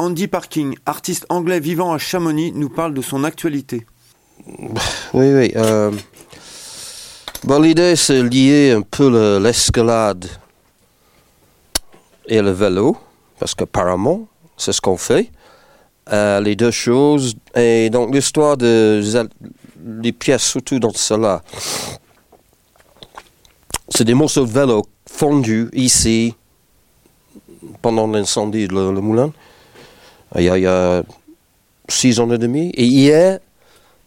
Andy 0.00 0.28
Parking, 0.28 0.76
artiste 0.86 1.26
anglais 1.28 1.60
vivant 1.60 1.92
à 1.92 1.98
Chamonix, 1.98 2.52
nous 2.52 2.70
parle 2.70 2.94
de 2.94 3.02
son 3.02 3.22
actualité. 3.22 3.84
Oui, 5.12 5.34
oui. 5.34 5.52
Euh, 5.56 5.92
bon, 7.44 7.60
l'idée, 7.60 7.96
c'est 7.96 8.22
lier 8.22 8.70
un 8.70 8.80
peu 8.80 9.38
l'escalade 9.38 10.24
et 12.26 12.40
le 12.40 12.50
vélo, 12.50 12.96
parce 13.38 13.54
qu'apparemment, 13.54 14.26
c'est 14.56 14.72
ce 14.72 14.80
qu'on 14.80 14.96
fait. 14.96 15.30
Euh, 16.10 16.40
les 16.40 16.56
deux 16.56 16.70
choses. 16.70 17.34
Et 17.54 17.90
donc, 17.90 18.14
l'histoire 18.14 18.56
de 18.56 19.02
les 20.02 20.12
pièces, 20.12 20.44
surtout 20.44 20.78
dans 20.78 20.94
cela, 20.94 21.42
c'est 23.90 24.04
des 24.04 24.14
morceaux 24.14 24.46
de 24.46 24.50
vélo 24.50 24.86
fondus 25.06 25.68
ici 25.74 26.34
pendant 27.82 28.06
l'incendie 28.06 28.66
de 28.66 28.72
le, 28.72 29.00
moulin. 29.02 29.30
Il 30.36 30.44
y, 30.44 30.66
a, 30.66 31.02
six 31.88 32.20
ans 32.20 32.30
et 32.30 32.38
demi. 32.38 32.70
Et 32.74 32.84
hier, 32.84 33.40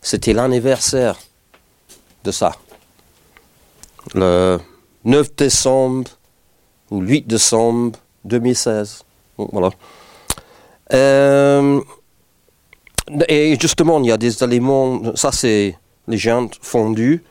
c'était 0.01 0.33
l'anniversaire 0.33 1.19
de 2.23 2.31
ça. 2.31 2.55
Le 4.13 4.59
9 5.03 5.35
décembre 5.35 6.11
ou 6.91 7.01
8 7.01 7.27
décembre 7.27 7.99
2016. 8.25 9.03
Voilà. 9.37 9.69
Euh, 10.93 11.81
et 13.27 13.57
justement, 13.59 13.99
il 13.99 14.07
y 14.07 14.11
a 14.11 14.17
des 14.17 14.43
éléments, 14.43 15.15
ça 15.15 15.31
c'est 15.31 15.77
les 16.07 16.17
jantes 16.17 16.57
fondues, 16.61 17.23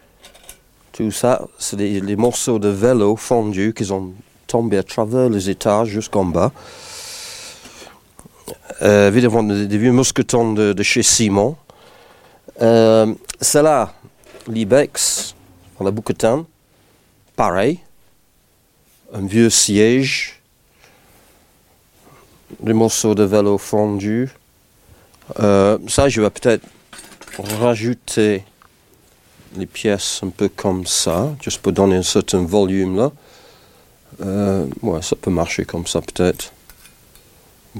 tout 0.92 1.10
ça, 1.10 1.46
c'est 1.58 1.76
les, 1.76 2.16
morceaux 2.16 2.58
de 2.58 2.68
vélo 2.68 3.16
fondus 3.16 3.72
qui 3.72 3.90
ont 3.90 4.12
tombé 4.46 4.76
à 4.76 4.82
travers 4.82 5.30
les 5.30 5.48
étages 5.48 5.88
jusqu'en 5.88 6.24
bas. 6.24 6.52
Euh, 8.82 9.08
évidemment, 9.08 9.42
des, 9.42 9.78
vieux 9.78 9.92
mousquetons 9.92 10.52
de, 10.52 10.82
chez 10.82 11.02
Simon. 11.02 11.56
Euh, 12.60 13.12
c'est 13.40 13.62
là, 13.62 13.92
l'Ibex, 14.48 15.34
la 15.80 15.90
bouquetin, 15.90 16.46
pareil, 17.36 17.80
un 19.12 19.26
vieux 19.26 19.50
siège 19.50 20.40
des 22.60 22.72
morceaux 22.72 23.14
de 23.14 23.24
vélo 23.24 23.58
fondus. 23.58 24.30
Euh, 25.40 25.78
ça, 25.88 26.08
je 26.08 26.20
vais 26.20 26.30
peut-être 26.30 26.66
rajouter 27.60 28.44
les 29.56 29.66
pièces 29.66 30.20
un 30.22 30.28
peu 30.28 30.48
comme 30.48 30.86
ça, 30.86 31.30
juste 31.42 31.60
pour 31.60 31.72
donner 31.72 31.96
un 31.96 32.02
certain 32.02 32.42
volume 32.44 32.96
là. 32.96 33.10
Ouais, 34.82 35.02
ça 35.02 35.16
peut 35.16 35.30
marcher 35.30 35.64
comme 35.64 35.86
ça 35.86 36.00
peut-être. 36.00 36.52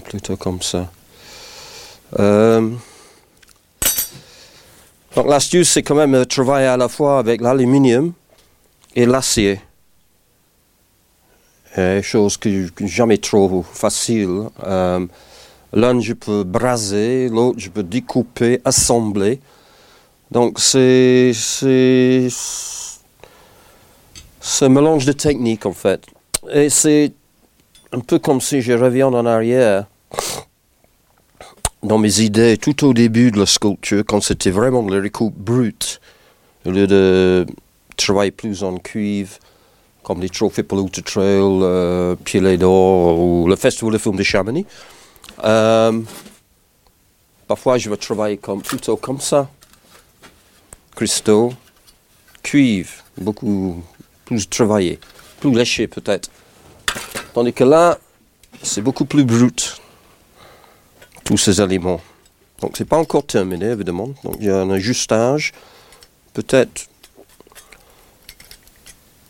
Plutôt 0.04 0.36
comme 0.36 0.62
ça. 0.62 0.90
Euh, 2.18 2.70
donc 5.16 5.26
l'astuce, 5.26 5.70
c'est 5.70 5.82
quand 5.82 5.94
même 5.94 6.12
de 6.12 6.24
travailler 6.24 6.66
à 6.66 6.76
la 6.76 6.88
fois 6.88 7.18
avec 7.18 7.40
l'aluminium 7.40 8.12
et 8.94 9.06
l'acier 9.06 9.60
chose 12.02 12.36
que, 12.36 12.68
jamais 12.86 13.18
trop 13.18 13.62
facile. 13.62 14.48
Euh, 14.64 15.06
L'un, 15.74 16.00
je 16.00 16.12
peux 16.12 16.44
braser, 16.44 17.30
l'autre, 17.30 17.58
je 17.58 17.70
peux 17.70 17.82
découper, 17.82 18.60
assembler. 18.62 19.40
Donc, 20.30 20.58
c'est, 20.58 21.32
c'est, 21.34 22.28
un 24.60 24.68
mélange 24.68 25.06
de 25.06 25.12
techniques, 25.12 25.64
en 25.64 25.72
fait. 25.72 26.04
Et 26.52 26.68
c'est 26.68 27.12
un 27.92 28.00
peu 28.00 28.18
comme 28.18 28.40
si 28.40 28.62
je 28.62 28.72
reviens 28.72 29.08
en 29.08 29.26
arrière 29.26 29.86
dans 31.82 31.98
mes 31.98 32.20
idées 32.20 32.56
tout 32.56 32.86
au 32.86 32.94
début 32.94 33.30
de 33.30 33.38
la 33.38 33.46
sculpture, 33.46 34.02
quand 34.06 34.20
c'était 34.20 34.50
vraiment 34.50 34.82
le 34.82 35.00
recoupe 35.00 35.36
brut, 35.36 36.00
au 36.64 36.70
lieu 36.70 36.86
de 36.86 37.46
travailler 37.96 38.30
plus 38.30 38.62
en 38.62 38.78
cuivre 38.78 39.36
comme 40.02 40.20
les 40.20 40.28
trophées 40.28 40.62
pour 40.62 40.78
l'Outer 40.78 41.02
Trail, 41.02 41.40
euh, 41.40 42.16
Pied 42.16 42.56
d'Or 42.56 43.20
ou 43.20 43.46
le 43.46 43.54
Festival 43.56 43.92
de 43.92 43.98
films 43.98 44.16
de 44.16 44.22
Chamonix. 44.22 44.66
Euh, 45.44 46.00
parfois, 47.46 47.78
je 47.78 47.88
vais 47.88 47.96
travailler 47.96 48.36
comme, 48.36 48.62
plutôt 48.62 48.96
comme 48.96 49.20
ça. 49.20 49.48
Cristaux, 50.96 51.52
cuivre, 52.42 52.90
beaucoup 53.16 53.82
plus 54.24 54.48
travaillé, 54.48 54.98
plus 55.40 55.52
léché 55.52 55.86
peut-être. 55.86 56.30
Tandis 57.34 57.52
que 57.52 57.64
là, 57.64 57.98
c'est 58.62 58.82
beaucoup 58.82 59.04
plus 59.04 59.24
brut, 59.24 59.80
tous 61.24 61.38
ces 61.38 61.60
éléments. 61.60 62.00
Donc, 62.60 62.76
c'est 62.76 62.84
pas 62.84 62.98
encore 62.98 63.24
terminé, 63.24 63.66
évidemment. 63.66 64.10
Donc, 64.22 64.36
il 64.38 64.46
y 64.46 64.50
a 64.50 64.60
un 64.60 64.70
ajustage. 64.70 65.52
Peut-être 66.34 66.88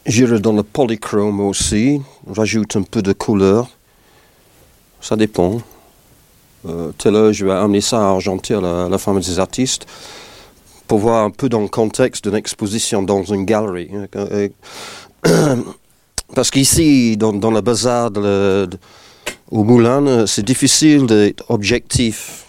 J'irai 0.04 0.40
dans 0.40 0.52
le 0.52 0.64
polychrome 0.64 1.40
aussi, 1.40 2.02
rajoute 2.26 2.74
un 2.74 2.82
peu 2.82 3.02
de 3.02 3.12
couleur. 3.12 3.68
Ça 5.00 5.14
dépend. 5.14 5.60
Euh, 6.66 6.90
tout 6.98 7.32
je 7.32 7.46
vais 7.46 7.52
amener 7.52 7.80
ça 7.80 7.98
à 7.98 8.10
argenter 8.10 8.54
à 8.54 8.60
la, 8.60 8.88
la 8.88 8.98
femme 8.98 9.20
des 9.20 9.38
artistes 9.38 9.86
pour 10.88 10.98
voir 10.98 11.24
un 11.24 11.30
peu 11.30 11.48
dans 11.48 11.60
le 11.60 11.68
contexte 11.68 12.24
d'une 12.24 12.34
exposition 12.34 13.02
dans 13.02 13.22
une 13.22 13.44
galerie. 13.44 13.90
Euh, 16.32 16.34
parce 16.34 16.50
qu'ici, 16.50 17.16
dans, 17.16 17.32
dans 17.32 17.50
le 17.50 17.60
bazar 17.60 18.10
de, 18.10 18.68
au 19.50 19.64
Moulin, 19.64 20.26
c'est 20.26 20.44
difficile 20.44 21.06
d'être 21.06 21.44
objectif. 21.50 22.46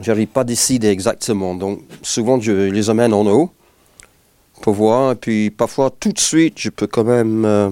J'arrive 0.00 0.28
pas 0.28 0.40
à 0.40 0.44
décider 0.44 0.88
exactement. 0.88 1.54
Donc, 1.54 1.80
souvent, 2.02 2.40
je 2.40 2.52
les 2.52 2.88
amène 2.88 3.12
en 3.12 3.26
haut 3.26 3.50
pour 4.62 4.74
voir. 4.74 5.12
Et 5.12 5.16
puis 5.16 5.50
parfois, 5.50 5.90
tout 5.90 6.12
de 6.12 6.18
suite, 6.18 6.58
je 6.58 6.70
peux 6.70 6.86
quand 6.86 7.04
même 7.04 7.44
euh, 7.44 7.70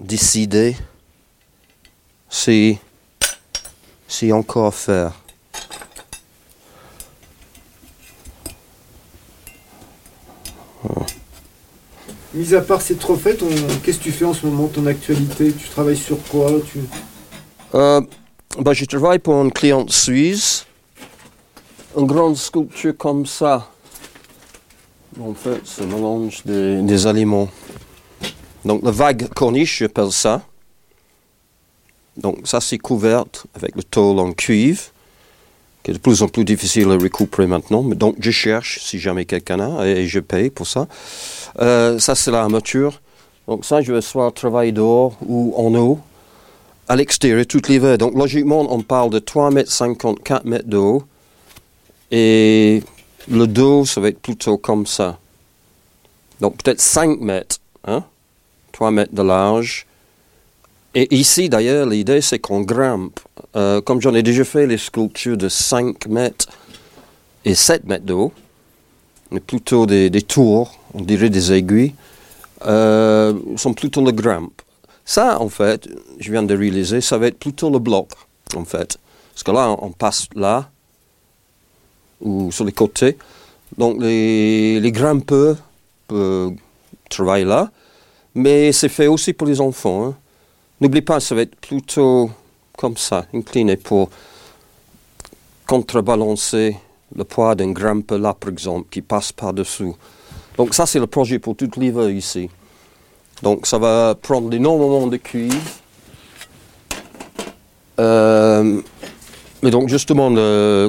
décider 0.00 0.76
si, 2.30 2.78
si 4.08 4.32
encore 4.32 4.74
faire. 4.74 5.23
Mis 12.34 12.54
à 12.54 12.60
part 12.60 12.82
ces 12.82 12.96
trophées, 12.96 13.36
qu'est-ce 13.82 13.98
que 13.98 14.02
tu 14.02 14.12
fais 14.12 14.24
en 14.24 14.34
ce 14.34 14.44
moment, 14.44 14.66
ton 14.66 14.86
actualité? 14.86 15.52
Tu 15.52 15.68
travailles 15.68 15.96
sur 15.96 16.18
quoi? 16.24 16.50
Tu... 16.66 16.80
Euh, 17.74 18.00
bah, 18.58 18.72
je 18.72 18.84
travaille 18.84 19.20
pour 19.20 19.40
une 19.40 19.52
cliente 19.52 19.92
suisse. 19.92 20.66
Une 21.96 22.06
grande 22.06 22.36
sculpture 22.36 22.96
comme 22.96 23.24
ça, 23.24 23.70
en 25.20 25.34
fait, 25.34 25.60
c'est 25.64 25.82
un 25.82 25.86
mélange 25.86 26.42
des, 26.44 27.06
aliments. 27.06 27.48
Donc, 28.64 28.82
la 28.82 28.90
vague 28.90 29.28
corniche, 29.28 29.78
j'appelle 29.78 30.10
ça. 30.10 30.42
Donc, 32.16 32.38
ça, 32.44 32.60
c'est 32.60 32.78
couvert 32.78 33.24
avec 33.54 33.76
le 33.76 33.84
tôle 33.84 34.18
en 34.18 34.32
cuivre, 34.32 34.82
qui 35.82 35.92
est 35.92 35.94
de 35.94 35.98
plus 35.98 36.22
en 36.22 36.28
plus 36.28 36.44
difficile 36.44 36.90
à 36.90 36.96
récupérer 36.96 37.46
maintenant. 37.46 37.82
Mais 37.82 37.94
donc, 37.94 38.16
je 38.18 38.30
cherche 38.32 38.80
si 38.82 38.98
jamais 38.98 39.24
quelqu'un 39.24 39.60
a, 39.60 39.86
et 39.86 40.06
je 40.08 40.18
paye 40.18 40.50
pour 40.50 40.66
ça. 40.66 40.88
Euh, 41.60 41.98
ça, 41.98 42.14
c'est 42.14 42.30
l'armature. 42.30 43.00
Donc, 43.46 43.64
ça, 43.64 43.82
je 43.82 43.92
vais 43.92 44.00
soit 44.00 44.30
travailler 44.32 44.72
dehors 44.72 45.16
ou 45.26 45.54
en 45.56 45.74
eau, 45.74 45.98
à 46.88 46.96
l'extérieur, 46.96 47.46
tout 47.46 47.62
l'hiver. 47.68 47.98
Donc, 47.98 48.14
logiquement, 48.14 48.66
on 48.70 48.80
parle 48.82 49.10
de 49.10 49.18
3 49.18 49.50
mètres 49.50 49.72
54 49.72 50.44
mètres 50.44 50.68
de. 50.68 50.98
Et 52.10 52.82
le 53.28 53.46
dos, 53.46 53.84
ça 53.84 54.00
va 54.00 54.08
être 54.08 54.20
plutôt 54.20 54.58
comme 54.58 54.86
ça. 54.86 55.18
Donc 56.40 56.62
peut-être 56.62 56.80
5 56.80 57.20
mètres, 57.20 57.58
hein? 57.86 58.04
3 58.72 58.90
mètres 58.90 59.14
de 59.14 59.22
large. 59.22 59.86
Et 60.94 61.12
ici, 61.14 61.48
d'ailleurs, 61.48 61.86
l'idée, 61.86 62.20
c'est 62.20 62.38
qu'on 62.38 62.60
grimpe. 62.60 63.20
Euh, 63.56 63.80
comme 63.80 64.00
j'en 64.00 64.14
ai 64.14 64.22
déjà 64.22 64.44
fait 64.44 64.66
les 64.66 64.78
sculptures 64.78 65.36
de 65.36 65.48
5 65.48 66.06
mètres 66.06 66.48
et 67.44 67.54
7 67.54 67.84
mètres 67.84 68.04
de 68.04 68.12
haut, 68.12 68.32
mais 69.34 69.40
plutôt 69.40 69.84
des, 69.84 70.22
tours, 70.22 70.78
on 70.94 71.00
dirait 71.00 71.28
des 71.28 71.52
aiguilles, 71.52 71.92
euh, 72.66 73.34
sont 73.56 73.74
plutôt 73.74 74.00
le 74.00 74.12
grimpe. 74.12 74.62
Ça, 75.04 75.40
en 75.40 75.48
fait, 75.48 75.88
je 76.20 76.30
viens 76.30 76.44
de 76.44 76.56
réaliser, 76.56 77.00
ça 77.00 77.18
va 77.18 77.26
être 77.26 77.38
plutôt 77.40 77.68
le 77.68 77.80
bloc, 77.80 78.10
en 78.54 78.64
fait. 78.64 78.96
Parce 79.32 79.42
que 79.42 79.50
là, 79.50 79.76
on 79.80 79.90
passe 79.90 80.28
là, 80.36 80.70
ou 82.20 82.52
sur 82.52 82.64
les 82.64 82.70
côtés. 82.70 83.18
Donc 83.76 84.00
les, 84.00 84.78
les 84.78 84.92
grimpeurs 84.92 85.56
peuvent 86.06 86.54
travailler 87.10 87.44
là, 87.44 87.72
mais 88.36 88.70
c'est 88.70 88.88
fait 88.88 89.08
aussi 89.08 89.32
pour 89.32 89.48
les 89.48 89.60
enfants. 89.60 90.06
Hein. 90.06 90.14
N'oublie 90.80 91.02
pas, 91.02 91.18
ça 91.18 91.34
va 91.34 91.40
être 91.40 91.56
plutôt 91.56 92.30
comme 92.78 92.96
ça, 92.96 93.26
incliné 93.34 93.76
pour 93.76 94.10
contrebalancer 95.66 96.76
le 97.16 97.24
poids 97.24 97.54
d'un 97.54 97.72
grimpeur 97.72 98.18
là, 98.18 98.34
par 98.34 98.50
exemple, 98.50 98.88
qui 98.90 99.02
passe 99.02 99.32
par-dessous. 99.32 99.96
Donc 100.56 100.74
ça, 100.74 100.86
c'est 100.86 101.00
le 101.00 101.06
projet 101.06 101.38
pour 101.38 101.56
tout 101.56 101.70
l'hiver 101.76 102.10
ici. 102.10 102.48
Donc 103.42 103.66
ça 103.66 103.78
va 103.78 104.14
prendre 104.20 104.52
énormément 104.54 105.06
de 105.06 105.16
cuivre 105.16 105.56
Euh, 108.00 108.80
mais 109.62 109.70
donc 109.70 109.88
justement, 109.88 110.30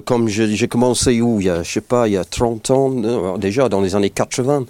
comme 0.01 0.27
j'ai 0.27 0.67
commencé 0.67 1.21
où? 1.21 1.39
Il 1.39 1.47
y 1.47 1.49
a, 1.49 1.63
je 1.63 1.71
sais 1.71 1.81
pas, 1.81 2.07
il 2.07 2.13
y 2.13 2.17
a 2.17 2.25
30 2.25 2.71
ans, 2.71 2.89
déjà 3.37 3.69
dans 3.69 3.81
les 3.81 3.95
années 3.95 4.09
80, 4.09 4.65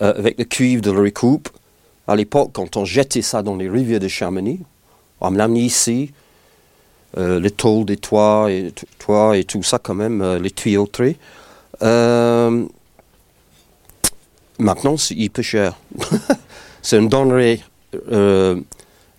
euh, 0.00 0.14
avec 0.16 0.38
le 0.38 0.44
cuivre 0.44 0.82
de 0.82 0.90
la 0.90 1.00
recoupe, 1.00 1.48
à 2.06 2.16
l'époque, 2.16 2.50
quand 2.52 2.76
on 2.76 2.84
jetait 2.84 3.22
ça 3.22 3.42
dans 3.42 3.56
les 3.56 3.68
rivières 3.68 4.00
de 4.00 4.08
Chamonix, 4.08 4.60
on 5.20 5.30
me 5.30 5.38
l'a 5.38 5.44
amené 5.44 5.60
ici, 5.60 6.12
les 7.16 7.50
tôles 7.50 7.84
des 7.84 7.96
toits 7.96 8.46
et, 8.50 8.72
toits 8.98 9.36
et 9.36 9.44
tout 9.44 9.62
ça 9.62 9.78
quand 9.78 9.94
même, 9.94 10.20
euh, 10.20 10.38
les 10.38 10.50
tuyauteries. 10.50 11.16
Euh, 11.82 12.64
maintenant, 14.58 14.96
c'est 14.96 15.14
hyper 15.14 15.44
cher. 15.44 15.78
c'est 16.82 16.98
une 16.98 17.08
denrée 17.08 17.60
euh, 18.10 18.60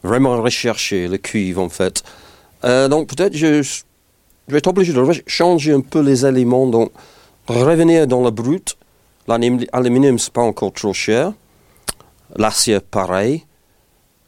vraiment 0.04 0.42
recherchée, 0.42 1.08
le 1.08 1.18
cuivre 1.18 1.62
en 1.62 1.70
fait. 1.70 2.04
Euh, 2.64 2.88
donc 2.88 3.08
peut-être 3.08 3.36
je, 3.36 3.62
je 3.62 3.84
vais 4.48 4.60
être 4.60 4.68
obligé 4.68 4.94
de 4.94 5.04
changer 5.28 5.74
un 5.74 5.82
peu 5.82 6.02
les 6.02 6.26
éléments, 6.26 6.68
donc 6.68 6.92
revenir 7.48 8.08
dans 8.08 8.24
le 8.24 8.32
brut. 8.32 8.78
L'aluminium, 9.28 10.20
c'est 10.20 10.34
pas 10.34 10.42
encore 10.42 10.72
trop 10.72 10.94
cher. 10.94 11.34
L'acier, 12.36 12.80
pareil. 12.80 13.44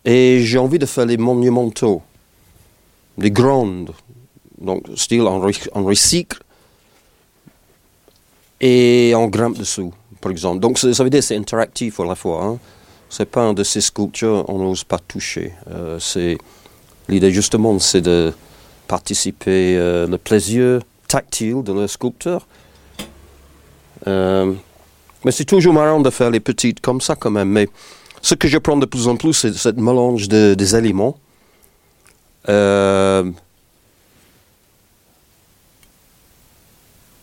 Et 0.06 0.42
j'ai 0.42 0.58
envie 0.58 0.80
de 0.80 0.86
faire 0.86 1.06
les 1.06 1.18
monumentaux, 1.18 2.02
les 3.18 3.32
grandes. 3.32 3.92
Donc, 4.60 4.84
style, 4.96 5.22
on, 5.22 5.50
on 5.74 5.84
recycle 5.84 6.40
et 8.60 9.14
on 9.16 9.28
grimpe 9.28 9.58
dessous, 9.58 9.94
par 10.20 10.32
exemple. 10.32 10.60
Donc, 10.60 10.80
ça 10.80 11.04
veut 11.04 11.10
dire 11.10 11.20
que 11.20 11.26
c'est 11.26 11.38
interactif 11.38 12.00
à 12.00 12.06
la 12.06 12.16
fois. 12.16 12.44
Hein. 12.44 12.58
C'est 13.10 13.30
pas 13.30 13.42
un 13.42 13.54
de 13.54 13.64
ces 13.64 13.82
sculptures 13.82 14.46
on 14.48 14.58
n'ose 14.58 14.84
pas 14.84 15.00
toucher. 15.00 15.54
Euh, 15.70 16.00
L'idée, 17.10 17.32
justement, 17.32 17.80
c'est 17.80 18.02
de 18.02 18.34
participer 18.88 19.78
euh, 19.78 20.08
le 20.08 20.18
plaisir 20.18 20.82
tactile 21.08 21.64
de 21.64 21.72
le 21.72 21.88
sculpteur. 21.88 22.46
Euh, 24.08 24.54
mais 25.24 25.32
c'est 25.32 25.46
toujours 25.46 25.74
marrant 25.74 26.02
de 26.02 26.10
faire 26.10 26.30
les 26.30 26.42
petites 26.42 26.82
comme 26.82 27.00
ça 27.00 27.16
quand 27.16 27.32
même. 27.32 27.50
Mais 27.50 27.70
ce 28.22 28.36
que 28.36 28.48
je 28.48 28.58
prends 28.58 28.76
de 28.76 28.86
plus 28.86 29.08
en 29.08 29.16
plus, 29.16 29.34
c'est 29.34 29.54
ce 29.54 29.70
mélange 29.70 30.28
de, 30.28 30.54
des 30.54 30.76
éléments. 30.76 31.18
Euh, 32.50 33.30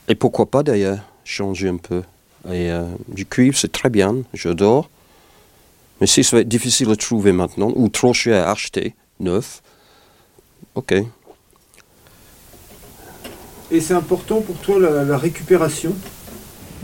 et 0.09 0.15
pourquoi 0.15 0.47
pas 0.47 0.62
d'ailleurs 0.62 0.99
changer 1.25 1.69
un 1.69 1.76
peu. 1.76 2.03
Et 2.47 2.71
euh, 2.71 2.85
du 3.09 3.25
cuivre, 3.25 3.56
c'est 3.56 3.73
très 3.73 3.88
bien, 3.88 4.17
j'adore. 4.35 4.91
Mais 6.00 6.06
si 6.06 6.23
ça 6.23 6.37
va 6.37 6.43
être 6.43 6.49
difficile 6.49 6.91
à 6.91 6.97
trouver 6.97 7.32
maintenant, 7.32 7.73
ou 7.75 7.88
trop 7.88 8.12
cher 8.12 8.47
à 8.47 8.50
acheter, 8.50 8.94
neuf, 9.21 9.62
ok. 10.75 10.94
Et 13.71 13.81
c'est 13.81 13.94
important 13.94 14.43
pour 14.43 14.56
toi 14.56 14.79
la, 14.79 15.05
la 15.05 15.17
récupération? 15.17 15.94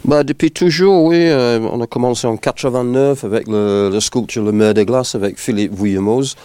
Bah, 0.05 0.25
depuis 0.25 0.51
toujours, 0.51 1.05
oui. 1.05 1.17
euh, 1.19 1.61
on 1.61 1.81
a 1.83 1.87
commencé 1.87 2.27
en 2.27 2.39
89 2.39 3.23
avec 3.25 3.47
le, 3.49 3.91
le 3.93 4.01
sculpture 4.01 4.43
Le 4.43 4.53
Mer 4.53 4.73
de 4.73 4.83
Glace 4.85 5.15
avec 5.15 5.39
Philippe 5.39 5.75
Vuillemoz. 5.75 6.37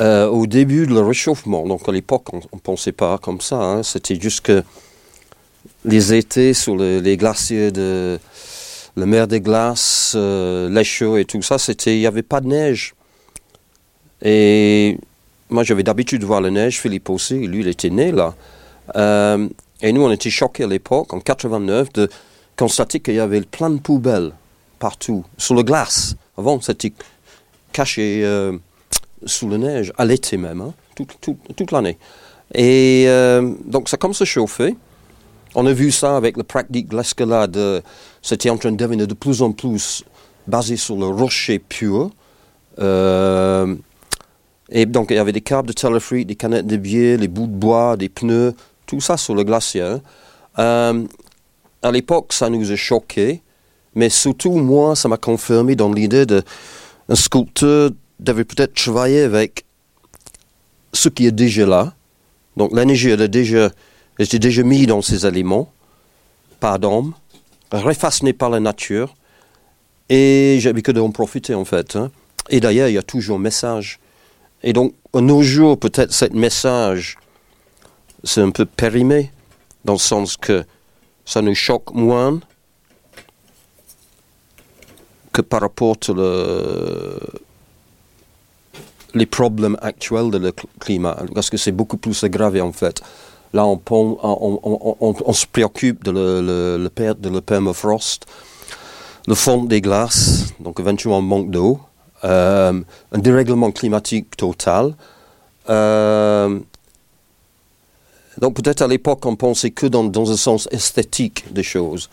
Euh, 0.00 0.26
au 0.28 0.46
début 0.46 0.84
le 0.84 1.00
réchauffement, 1.00 1.66
donc 1.66 1.88
à 1.88 1.92
l'époque, 1.92 2.26
on 2.34 2.36
ne 2.52 2.60
pensait 2.60 2.92
pas 2.92 3.16
comme 3.18 3.40
ça. 3.40 3.56
hein, 3.56 3.82
C'était 3.82 4.20
juste 4.20 4.42
que 4.42 4.62
les 5.86 6.12
étés 6.12 6.52
sur 6.52 6.76
le- 6.76 7.00
les 7.00 7.16
glaciers 7.16 7.70
de 7.72 8.18
la 8.96 9.06
mer 9.06 9.26
des 9.26 9.40
glaces, 9.40 10.12
euh, 10.14 10.68
les 10.68 10.84
chauds 10.84 11.16
et 11.16 11.24
tout 11.24 11.40
ça, 11.42 11.56
c'était, 11.58 11.96
il 11.96 12.00
n'y 12.00 12.06
avait 12.06 12.22
pas 12.22 12.40
de 12.42 12.46
neige. 12.48 12.94
Et 14.22 14.98
moi, 15.48 15.62
j'avais 15.64 15.82
d'habitude 15.82 16.20
de 16.20 16.26
voir 16.26 16.40
la 16.40 16.50
neige, 16.50 16.80
Philippe 16.80 17.08
aussi, 17.10 17.46
lui, 17.46 17.60
il 17.60 17.68
était 17.68 17.90
né 17.90 18.12
là. 18.12 18.34
Euh, 18.96 19.48
et 19.80 19.92
nous, 19.92 20.02
on 20.02 20.10
était 20.10 20.30
choqués 20.30 20.64
à 20.64 20.66
l'époque, 20.66 21.12
en 21.14 21.20
89, 21.20 21.92
de 21.94 22.08
constater 22.56 23.00
qu'il 23.00 23.14
y 23.14 23.20
avait 23.20 23.40
plein 23.42 23.70
de 23.70 23.78
poubelles 23.78 24.32
partout, 24.78 25.24
sur 25.38 25.54
la 25.54 25.62
glace. 25.62 26.16
Avant, 26.36 26.60
c'était 26.60 26.92
caché 27.72 28.22
euh, 28.24 28.56
sous 29.24 29.48
la 29.48 29.58
neige, 29.58 29.92
à 29.96 30.04
l'été 30.04 30.36
même, 30.36 30.60
hein, 30.60 30.74
toute, 30.94 31.72
l'année. 31.72 31.98
Et 32.54 33.04
euh, 33.08 33.54
donc, 33.64 33.88
ça 33.88 33.96
comme 33.96 34.14
se 34.14 34.24
chauffer. 34.24 34.76
On 35.54 35.64
a 35.66 35.72
vu 35.72 35.90
ça 35.90 36.16
avec 36.16 36.36
la 36.36 36.44
pratique 36.44 36.88
de 36.88 36.96
l'escalade. 36.96 37.56
euh, 37.56 37.80
C'était 38.22 38.50
en 38.50 38.58
train 38.58 38.72
de 38.72 38.76
devenir 38.76 39.06
de 39.06 39.14
plus 39.14 39.42
en 39.42 39.52
plus 39.52 40.04
basé 40.46 40.76
sur 40.76 40.96
le 40.96 41.06
rocher 41.06 41.58
pur. 41.58 42.10
Euh, 42.78 43.74
et 44.68 44.84
donc, 44.84 45.08
il 45.10 45.16
y 45.16 45.18
avait 45.18 45.32
des 45.32 45.40
câbles 45.40 45.68
de 45.68 45.72
téléphérique, 45.72 46.26
des 46.26 46.36
canettes 46.36 46.66
de 46.66 46.76
bière, 46.76 47.18
les 47.18 47.28
bouts 47.28 47.46
de 47.46 47.52
bois, 47.52 47.96
des 47.96 48.08
pneus, 48.08 48.54
tout 48.84 49.00
ça 49.00 49.16
sur 49.16 49.34
le 49.34 49.44
glacier. 49.44 49.96
À 50.56 50.92
l'époque, 51.92 52.32
ça 52.32 52.50
nous 52.50 52.72
a 52.72 52.76
choqués, 52.76 53.42
mais 53.94 54.08
surtout, 54.08 54.52
moi, 54.52 54.96
ça 54.96 55.08
m'a 55.08 55.16
confirmé 55.18 55.76
dans 55.76 55.92
l'idée 55.92 56.26
de 56.26 56.42
un 57.08 57.14
sculpteur 57.14 57.90
devait 58.20 58.44
peut-être 58.44 58.74
travailler 58.74 59.22
avec 59.22 59.64
ce 60.92 61.08
qui 61.08 61.26
est 61.26 61.32
déjà 61.32 61.66
là. 61.66 61.94
Donc, 62.56 62.74
l'énergie, 62.74 63.10
elle 63.10 63.28
déjà, 63.28 63.70
était 64.18 64.38
déjà 64.38 64.62
mise 64.62 64.86
dans 64.86 65.02
ces 65.02 65.26
éléments, 65.26 65.70
par 66.60 66.78
d'homme, 66.78 67.12
refaçonnée 67.70 68.32
par 68.32 68.50
la 68.50 68.60
nature, 68.60 69.14
et 70.08 70.58
j'avais 70.60 70.82
que 70.82 70.92
d'en 70.92 71.10
profiter, 71.10 71.54
en 71.54 71.64
fait. 71.64 71.96
hein. 71.96 72.10
Et 72.48 72.60
d'ailleurs, 72.60 72.88
il 72.88 72.94
y 72.94 72.98
a 72.98 73.02
toujours 73.02 73.36
un 73.36 73.40
message. 73.40 73.98
Et 74.62 74.72
donc, 74.72 74.94
à 75.12 75.20
nos 75.20 75.42
jours, 75.42 75.78
peut-être, 75.78 76.12
ce 76.12 76.24
message, 76.32 77.18
c'est 78.24 78.40
un 78.40 78.50
peu 78.50 78.64
périmé, 78.64 79.30
dans 79.84 79.94
le 79.94 79.98
sens 79.98 80.36
que 80.36 80.64
ça 81.24 81.42
nous 81.42 81.54
choque 81.54 81.92
moins 81.92 82.40
que 85.32 85.42
par 85.42 85.60
rapport 85.60 85.96
à 86.08 86.12
le- 86.12 87.20
les 89.16 89.26
problèmes 89.26 89.76
actuels 89.80 90.30
de 90.30 90.38
le 90.38 90.50
cl- 90.50 90.66
climat, 90.78 91.16
parce 91.34 91.48
que 91.50 91.56
c'est 91.56 91.72
beaucoup 91.72 91.96
plus 91.96 92.22
aggravé 92.22 92.60
en 92.60 92.72
fait. 92.72 93.00
Là, 93.52 93.64
on- 93.66 93.80
on- 93.90 94.58
on- 95.00 95.14
on 95.24 95.32
se 95.32 95.46
préoccupe 95.46 96.04
de 96.04 96.10
le, 96.10 96.40
le- 96.48 96.78
le 96.84 96.90
perte 96.90 97.20
de 97.20 97.30
le 97.30 97.40
permafrost, 97.40 98.26
le 99.26 99.34
fond 99.34 99.64
des 99.64 99.80
glaces, 99.80 100.52
donc 100.60 100.78
éventuellement 100.80 101.22
manque 101.22 101.50
d'eau, 101.50 101.80
euh, 102.24 102.80
un 103.12 103.18
dérèglement 103.18 103.70
climatique 103.72 104.36
total. 104.36 104.94
Euh, 105.70 106.60
donc 108.38 108.54
peut-être 108.54 108.82
à 108.82 108.86
l'époque, 108.88 109.24
on 109.24 109.36
pensait 109.36 109.70
que 109.70 109.86
dans, 109.86 110.04
dans 110.04 110.30
un 110.30 110.36
sens 110.36 110.68
esthétique 110.70 111.52
des 111.52 111.62
choses. 111.62 112.10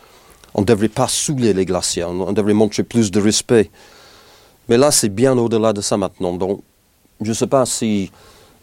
On 0.55 0.61
ne 0.61 0.65
devrait 0.65 0.87
pas 1.01 1.07
saouler 1.07 1.53
les 1.53 1.65
glaciers, 1.65 2.03
on, 2.05 2.21
on 2.29 2.31
devrait 2.33 2.53
montrer 2.53 2.83
plus 2.83 3.11
de 3.11 3.19
respect. 3.19 3.69
Mais 4.69 4.77
là, 4.77 4.91
c'est 4.91 5.09
bien 5.09 5.37
au-delà 5.37 5.73
de 5.73 5.81
ça 5.81 5.97
maintenant. 5.97 6.33
Donc, 6.33 6.61
je 7.23 7.29
ne 7.29 7.33
sais 7.35 7.47
pas 7.47 7.65
si 7.65 8.11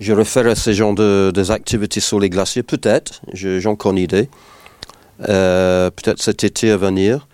je 0.00 0.12
réfère 0.12 0.47
à 0.47 0.55
ce 0.55 0.73
genre 0.73 0.95
de, 0.95 1.31
des 1.35 1.50
activités 1.50 2.00
sur 2.00 2.19
les 2.21 2.31
glaciers. 2.31 2.62
Peut-être, 2.62 3.21
je- 3.33 3.59
j'en 3.61 3.76
connais 3.76 4.02
idée. 4.05 4.29
Euh, 5.29 5.90
peut-être 5.90 6.23
cet 6.23 6.45
été 6.45 6.71
à 6.71 6.76
venir. 6.76 7.26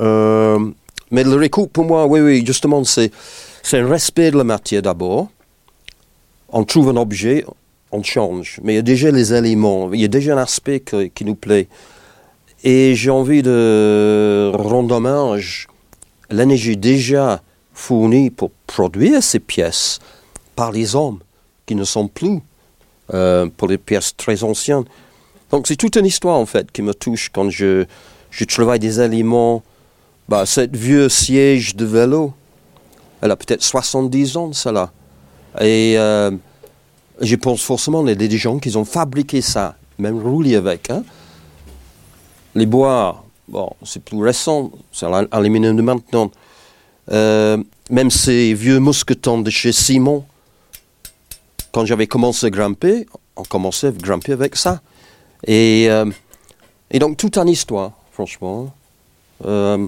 Euh, 0.00 0.58
mais 1.10 1.24
le 1.24 1.34
recoupe, 1.34 1.72
pour 1.72 1.84
moi, 1.84 2.06
oui, 2.06 2.20
oui, 2.20 2.44
justement, 2.46 2.84
c'est, 2.84 3.10
c'est 3.62 3.78
un 3.80 3.88
respect 3.88 4.30
de 4.30 4.38
la 4.38 4.44
matière 4.44 4.82
d'abord. 4.82 5.28
On 6.48 6.62
trouve 6.64 6.90
un 6.90 6.96
objet, 6.96 7.44
on 7.90 8.02
change. 8.02 8.60
Mais 8.62 8.74
il 8.74 8.76
y 8.76 8.78
a 8.78 8.82
déjà 8.82 9.10
les 9.10 9.32
éléments, 9.34 9.92
il 9.92 10.00
y 10.00 10.04
a 10.04 10.08
déjà 10.08 10.34
un 10.34 10.38
aspect 10.38 10.80
qui 11.14 11.24
nous 11.24 11.34
plaît. 11.34 11.66
Et 12.62 12.94
j'ai 12.94 13.10
envie 13.10 13.42
de 13.42 14.50
rendre 14.54 14.94
hommage 14.96 15.66
à 16.30 16.34
l'énergie 16.34 16.76
déjà 16.76 17.42
fournie 17.74 18.30
pour 18.30 18.50
produire 18.66 19.22
ces 19.22 19.38
pièces 19.40 19.98
par 20.56 20.72
les 20.72 20.96
hommes 20.96 21.20
qui 21.66 21.74
ne 21.74 21.84
sont 21.84 22.08
plus 22.08 22.40
euh, 23.14 23.46
pour 23.56 23.68
les 23.68 23.78
pièces 23.78 24.16
très 24.16 24.42
anciennes. 24.42 24.84
Donc 25.50 25.68
c'est 25.68 25.76
toute 25.76 25.96
une 25.96 26.06
histoire 26.06 26.36
en 26.36 26.46
fait 26.46 26.72
qui 26.72 26.82
me 26.82 26.94
touche 26.94 27.30
quand 27.32 27.50
je, 27.50 27.84
je 28.30 28.44
travaille 28.44 28.80
des 28.80 29.00
éléments. 29.00 29.62
Bah, 30.28 30.44
cette 30.44 30.74
vieux 30.74 31.08
siège 31.08 31.76
de 31.76 31.84
vélo, 31.84 32.32
elle 33.20 33.30
a 33.30 33.36
peut-être 33.36 33.62
70 33.62 34.36
ans, 34.36 34.52
cela. 34.52 34.90
Et 35.60 35.94
euh, 35.96 36.32
je 37.20 37.36
pense 37.36 37.62
forcément 37.62 38.04
a 38.04 38.14
des 38.14 38.36
gens 38.36 38.58
qui 38.58 38.76
ont 38.76 38.84
fabriqué 38.84 39.40
ça, 39.40 39.76
même 39.98 40.20
roulé 40.20 40.56
avec. 40.56 40.90
Hein. 40.90 41.04
Les 42.56 42.66
bois, 42.66 43.24
bon, 43.46 43.70
c'est 43.84 44.02
plus 44.02 44.20
récent, 44.20 44.72
c'est 44.92 45.06
l'aluminium 45.08 45.76
de 45.76 45.82
maintenant. 45.82 46.30
Euh, 47.12 47.62
même 47.90 48.10
ces 48.10 48.52
vieux 48.54 48.80
mousquetons 48.80 49.42
de 49.42 49.50
chez 49.50 49.70
Simon, 49.70 50.24
quand 51.76 51.84
j'avais 51.84 52.06
commencé 52.06 52.46
à 52.46 52.48
grimper, 52.48 53.04
on 53.36 53.42
commençait 53.42 53.88
à 53.88 53.90
grimper 53.90 54.32
avec 54.32 54.56
ça. 54.56 54.80
Et, 55.46 55.88
euh, 55.90 56.10
et 56.90 56.98
donc, 56.98 57.18
toute 57.18 57.36
une 57.36 57.50
histoire, 57.50 57.92
franchement. 58.12 58.74
Euh, 59.44 59.86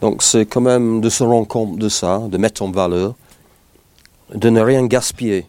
donc, 0.00 0.22
c'est 0.22 0.46
quand 0.46 0.60
même 0.60 1.00
de 1.00 1.08
se 1.08 1.24
rendre 1.24 1.48
compte 1.48 1.78
de 1.78 1.88
ça, 1.88 2.20
de 2.30 2.38
mettre 2.38 2.62
en 2.62 2.70
valeur, 2.70 3.16
de 4.32 4.50
ne 4.50 4.60
rien 4.60 4.86
gaspiller, 4.86 5.46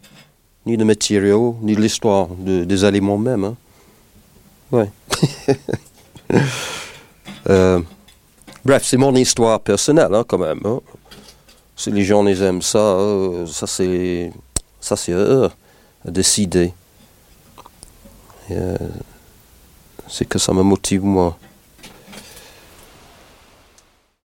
ni 0.66 0.78
de 0.78 0.84
matériaux, 0.84 1.58
ni 1.62 1.76
de 1.76 1.82
l'histoire, 1.82 2.30
des 2.30 2.84
aliments 2.84 3.20
même. 3.20 3.44
Hein. 3.44 3.56
Ouais. 4.72 4.90
Euh, 7.50 7.80
bref, 8.66 8.84
c'est 8.86 8.98
mon 8.98 9.16
histoire 9.16 9.62
personnelle, 9.62 10.14
hein, 10.14 10.24
quand 10.28 10.38
même. 10.38 10.60
Hein. 10.66 10.82
Si 11.76 11.90
les 11.90 12.04
gens 12.04 12.22
les 12.22 12.44
aiment 12.44 12.62
ça, 12.62 12.98
ça 13.48 13.66
c'est 13.66 14.32
ça, 14.82 14.96
c'est 14.96 15.12
eux 15.12 15.50
à 16.06 16.12
décider. 16.12 16.74
Euh, 18.52 18.78
c'est 20.08 20.26
que 20.26 20.40
ça 20.40 20.54
me 20.54 20.64
motive, 20.64 21.04
moi. 21.04 21.38